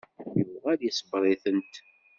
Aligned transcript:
Yuɣal 0.39 0.79
isebbeṛ-itent. 0.89 1.73